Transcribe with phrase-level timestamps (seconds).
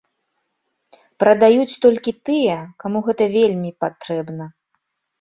[1.25, 2.57] Прадаюць толькі тыя,
[2.87, 4.53] каму гэта вельмі патрэбна.